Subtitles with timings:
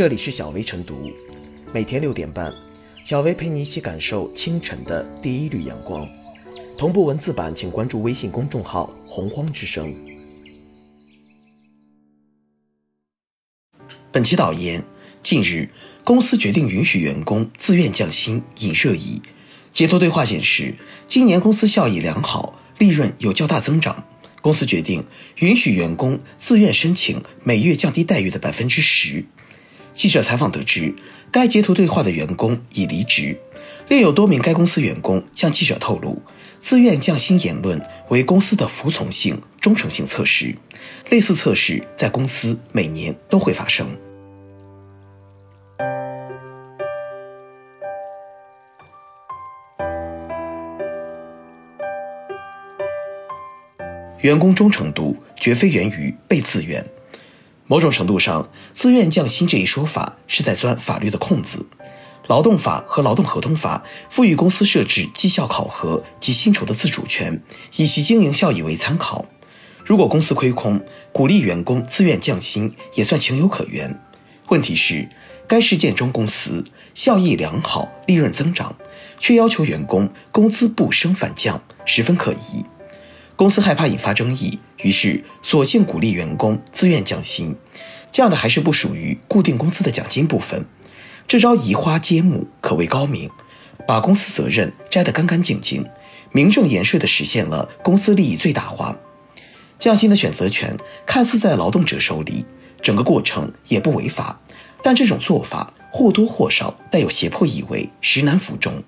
[0.00, 1.10] 这里是小薇晨读，
[1.74, 2.50] 每天六点半，
[3.04, 6.08] 小薇陪你一起感受清晨的第一缕阳光。
[6.78, 9.94] 同步文字版，请关注微信公众号“洪荒之声”。
[14.10, 14.82] 本期导言：
[15.22, 15.68] 近日，
[16.02, 19.20] 公司决定允许员工自愿降薪，引热议。
[19.70, 20.76] 截图对话显示，
[21.06, 24.06] 今年公司效益良好，利润有较大增长，
[24.40, 25.04] 公司决定
[25.40, 29.26] 允许员工自愿申请每月降低待遇的百分之十。
[29.94, 30.94] 记者采访得知，
[31.30, 33.38] 该截图对话的员工已离职。
[33.88, 36.22] 另有多名该公司员工向记者透露，
[36.60, 40.54] 自愿降薪言论为公司的服从性、忠诚性测试。
[41.10, 43.88] 类似测试在公司每年都会发生。
[54.20, 56.84] 员工忠诚度绝非源于被自愿。
[57.70, 61.64] 某种程度上，自愿降薪这一说法是在钻法律的空子。
[62.26, 67.40] 劳动法和劳动合同法赋予公司设置绩效考核及薪酬的自主权，
[67.76, 69.24] 以其经营效益为参考。
[69.84, 74.02] 如果公司亏空，鼓励员工自愿降薪也算情有可原。
[74.48, 75.08] 问题是，
[75.46, 78.74] 该事件中公司效益良好，利润增长，
[79.20, 82.64] 却要求员工工资不升反降，十分可疑。
[83.40, 87.56] 公司害怕引发争议，于是索性鼓励员工自愿降薪，
[88.12, 90.66] 降的还是不属于固定工资的奖金部分。
[91.26, 93.30] 这招移花接木可谓高明，
[93.88, 95.86] 把公司责任摘得干干净净，
[96.32, 98.98] 名正言顺地实现了公司利益最大化。
[99.78, 102.44] 降薪的选择权看似在劳动者手里，
[102.82, 104.38] 整个过程也不违法，
[104.82, 108.84] 但这种做法或多或少带有胁迫意味，实难服众。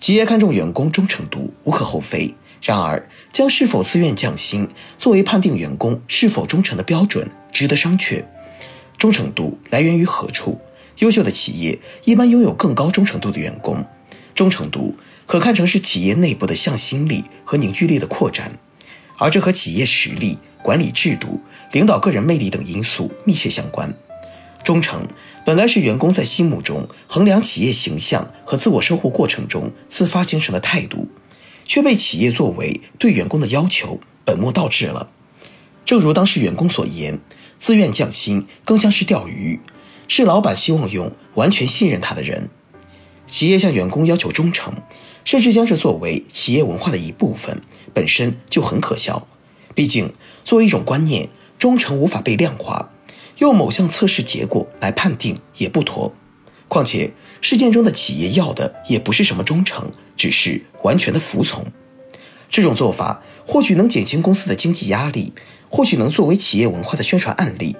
[0.00, 8.24] 企业看重员工忠诚度无可厚非，然而将是否自愿降薪作为判定员工是否忠诚的标准，值得商榷。
[8.98, 10.60] 忠诚度来源于何处？
[10.98, 13.82] 优秀的企业一般拥有更高忠诚度的员工，
[14.34, 14.94] 忠诚度
[15.24, 18.58] 可看成是企业内部的向心力和凝聚力的扩展，
[19.16, 21.40] 而这和企业实力、管理制度、
[21.72, 23.94] 领导个人魅力等因素密切相关。
[24.62, 25.08] 忠诚
[25.46, 31.08] 本来是员工在心目中衡量企业形象和自我收获过程中自发形成的态度，
[31.70, 35.08] 却被企业作为对员工的要求，本末倒置了。
[35.84, 37.20] 正如当事员工所言，
[37.60, 39.60] 自愿降薪更像是钓鱼。
[40.08, 42.50] 是老板希望用完全信任他的人，
[43.28, 44.74] 企业向员工要求忠诚，
[45.24, 47.62] 甚至将这作为企业文化的一部分，
[47.94, 49.28] 本身就很可笑。
[49.72, 50.12] 毕竟，
[50.44, 52.90] 作为一种观念，忠诚无法被量化，
[53.38, 56.12] 用某项测试结果来判定也不妥。
[56.66, 61.64] 况且，事件中的企业要的也不是什么忠诚，只是完全的服从。
[62.48, 65.32] 这种做法或许能减轻公司的经济压力，
[65.68, 67.76] 或许能作为企业文化的宣传案例。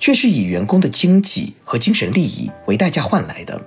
[0.00, 3.64] 却是以员工的经济和精神利益为代价换来的。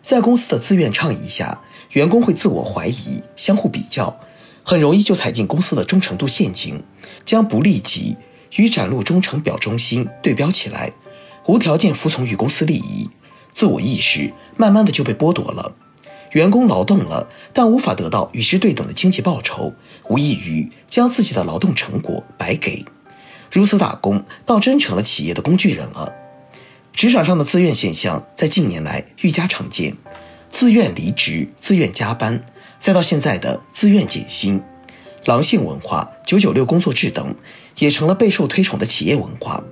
[0.00, 4.18] 在公司的自愿倡议下，员工会自我怀疑、相互比较，
[4.64, 6.82] 很容易就踩进公司的忠诚度陷阱，
[7.24, 8.16] 将不利己
[8.56, 10.90] 与展露忠诚表忠心对标起来，
[11.46, 13.08] 无条件服从于公司利益，
[13.52, 14.32] 自我意识
[14.62, 15.74] 慢慢的就被剥夺了。
[16.30, 19.74] 员工劳动了，但无法得到与之对等的经济报酬，
[20.08, 22.84] 无异于将自己的劳动成果白给。
[23.50, 26.14] 如此打工，倒真成了企业的工具人了。
[26.92, 29.96] 职场上的自愿现象在近年来愈加常见，
[30.48, 32.44] 自愿离职、自愿加班，
[32.78, 34.62] 再到现在的自愿减薪，
[35.24, 37.34] 狼性文化、九九六工作制等，
[37.80, 39.64] 也成了备受推崇的企业文化。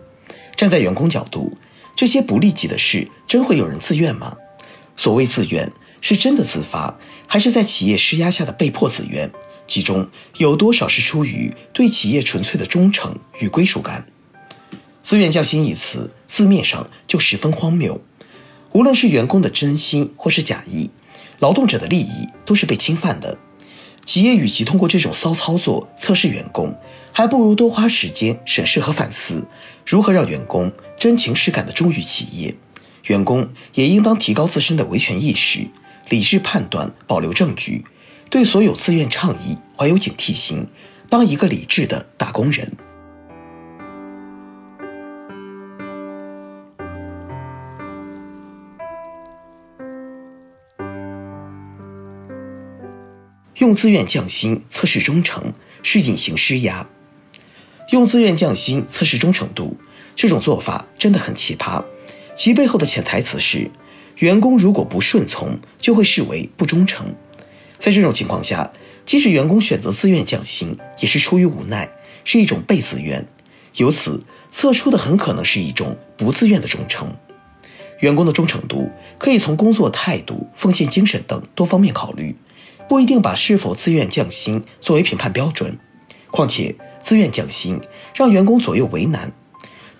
[0.56, 1.56] 站在员工角度，
[1.94, 4.36] 这些不利己的事，真会有人自愿吗？
[5.00, 5.72] 所谓自愿，
[6.02, 9.32] 是真的自发，还是在企业施压下的被迫自愿？
[9.66, 10.06] 其中
[10.36, 14.06] 有多少是出于对企业纯粹的忠诚与归属感？
[15.02, 17.98] 自愿降薪一词字面上就十分荒谬。
[18.72, 20.90] 无论是员工的真心或是假意，
[21.38, 23.38] 劳动者的利益都是被侵犯的。
[24.04, 26.78] 企业与其通过这种骚操作测试员工，
[27.10, 29.46] 还不如多花时间审视和反思，
[29.86, 32.54] 如何让员工真情实感地忠于企业。
[33.06, 35.66] 员工也应当提高自身的维权意识，
[36.08, 37.84] 理智判断，保留证据。
[38.28, 40.66] 对所有自愿倡议怀有警惕心，
[41.08, 42.72] 当一个理智的打工人。
[53.56, 55.52] 用自愿降薪测试忠诚
[55.82, 56.86] 是隐形施压，
[57.90, 59.76] 用自愿降薪测试忠诚度，
[60.14, 61.84] 这种做法真的很奇葩。
[62.40, 63.70] 其背后的潜台词是，
[64.16, 67.14] 员工如果不顺从，就会视为不忠诚。
[67.78, 68.72] 在这种情况下，
[69.04, 71.90] 即使员工选择自愿降薪，也是出于无奈，
[72.24, 73.28] 是一种被自愿。
[73.74, 77.14] 由此测出的很可能是一种不自愿的忠诚。
[77.98, 78.88] 员工的忠诚度
[79.18, 82.34] 可以从工作态度、奉献精神等多方面考虑，
[82.88, 85.78] 不一定把是否自愿降薪作为评判标准。
[86.30, 87.78] 况且，自愿降薪
[88.14, 89.30] 让员工左右为难。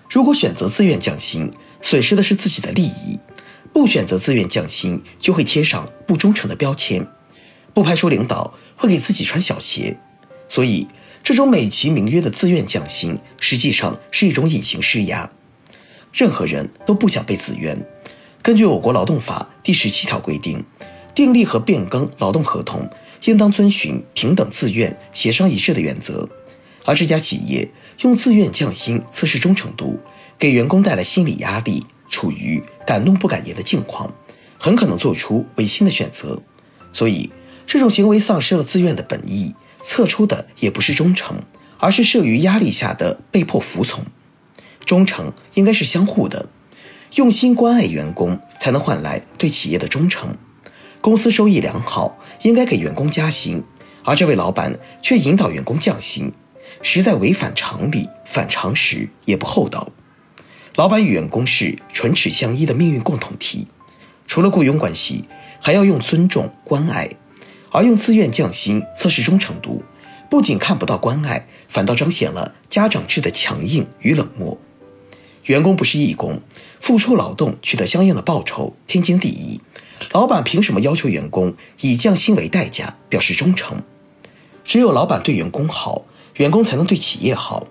[0.09, 1.49] 如果选择自愿降薪，
[1.81, 3.17] 损失的是自己的利益；
[3.73, 7.07] 不选择自愿降薪，就会贴上不忠诚的标签。
[7.73, 9.97] 不排除领导会给自己穿小鞋。
[10.49, 10.87] 所以，
[11.23, 15.31] 这种美其名曰的自愿降薪，实际上是一种隐形施压。
[16.11, 17.85] 任何人都不想被自愿。
[18.41, 20.65] 根据我国劳动法第十七条规定，
[21.15, 22.89] 订立和变更劳动合同
[23.23, 26.27] 应当遵循平等、自愿、协商一致的原则。
[26.83, 27.69] 而这家企业
[28.01, 29.99] 用自愿降薪测试忠诚度，
[30.41, 34.11] 给员工带来心理压力，处于敢怒不敢言的境况，
[34.57, 36.41] 很可能做出违心的选择。
[36.91, 37.31] 所以，
[37.67, 39.53] 这种行为丧失了自愿的本意，
[39.83, 41.37] 测出的也不是忠诚，
[41.77, 44.03] 而是慑于压力下的被迫服从。
[44.83, 46.49] 忠诚应该是相互的，
[47.13, 50.35] 用心关爱员工，才能换来对企业的忠诚。
[51.01, 53.63] 公司收益良好，应该给员工加薪，
[54.03, 56.33] 而这位老板却引导员工降薪，
[56.81, 59.91] 实在违反常理、反常识，也不厚道。
[60.75, 63.67] 老板与员工是唇齿相依的命运共同体，
[64.25, 65.25] 除了雇佣关系，
[65.59, 67.09] 还要用尊重、关爱，
[67.71, 69.83] 而用自愿降薪测试忠诚度，
[70.29, 74.57] 不仅看不到关爱，反倒彰显了家长制的强硬与冷漠。
[75.43, 76.39] 员工不是义工，
[76.79, 79.59] 付出劳动取得相应的报酬，天经地义。
[80.13, 83.81] 老板凭什么要求员工以降薪为代价表示忠诚？
[84.63, 87.67] 只有老板对员工好，员工才能对企业好。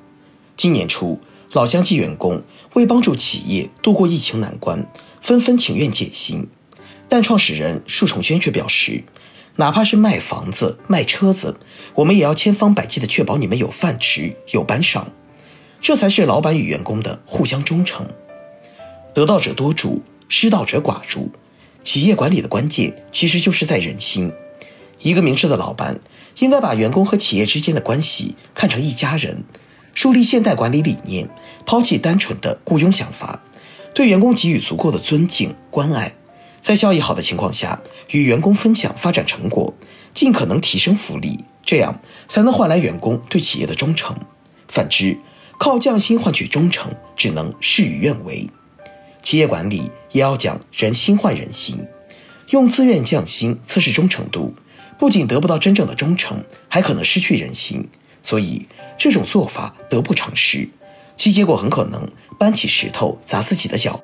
[0.56, 1.18] 今年初，
[1.52, 2.44] 老乡记员工
[2.74, 4.86] 为帮助企业度过疫情难关，
[5.20, 6.46] 纷纷情愿减薪。
[7.08, 9.02] 但创始人束崇轩却表示，
[9.56, 11.56] 哪怕是卖房子、卖车子，
[11.96, 15.10] 我们也要千方百计地确保你们有饭吃、有班上。
[15.80, 18.06] 这才是老板与员工的互相忠诚。
[19.12, 21.32] 得道者多助，失道者寡助。
[21.82, 24.30] 企业管理的关键其实就是在人心。
[25.00, 25.98] 一个明智的老板
[26.38, 29.42] 应该把员工和企业之间的关系看成一家人，
[30.00, 31.28] 树立现代管理理念，
[31.66, 33.42] 抛弃单纯的雇佣想法，
[33.94, 36.14] 对员工给予足够的尊敬关爱，
[36.58, 39.74] 在效益好的情况下与员工分享发展成果，
[40.14, 44.16] 尽可能提升福利，这样才能换来员工对企业的忠诚。
[44.68, 45.18] 反之，
[45.58, 48.48] 靠降薪换取忠诚，只能事与愿违。
[49.22, 51.78] 企业管理也要讲人心换人心，
[52.48, 54.54] 用自愿降薪测试忠诚度，
[54.98, 57.86] 不仅得不到真正的忠诚，还可能失去人心。
[58.22, 58.66] 所以
[58.98, 60.68] 这种做法得不偿失，
[61.16, 62.08] 其结果很可能
[62.38, 64.00] 搬起石头砸自己的脚。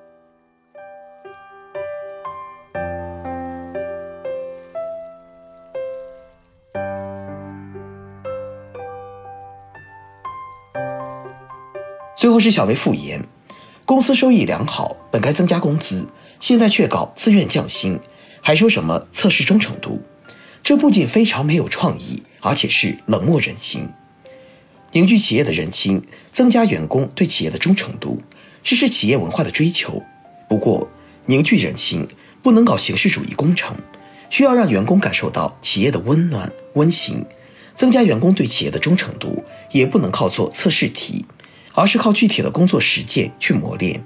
[12.18, 13.22] 最后是小微复言，
[13.84, 16.06] 公司收益良好，本该增加工资，
[16.40, 18.00] 现在却搞自愿降薪，
[18.40, 20.00] 还说什么测试忠诚度，
[20.62, 23.90] 这不仅非常没有创意，而且是冷漠人心。
[24.96, 26.00] 凝聚企业的人心，
[26.32, 28.18] 增加员工对企业的忠诚度，
[28.62, 30.02] 这是企业文化的追求。
[30.48, 30.88] 不过，
[31.26, 32.08] 凝聚人心
[32.42, 33.76] 不能搞形式主义工程，
[34.30, 37.22] 需要让员工感受到企业的温暖温馨。
[37.74, 41.26] 增加员工对企业的忠诚度，也不能靠做测试题。
[41.74, 44.02] 而是靠具体的工作实践去磨练。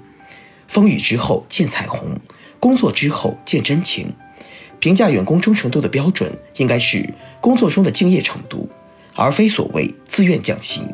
[0.67, 2.19] 风雨之后见彩虹，
[2.59, 4.13] 工作之后见真情。
[4.79, 8.69] 评价员工忠诚度的标准应该是工作中的敬业程度，
[9.15, 10.93] 而非所谓自愿降薪。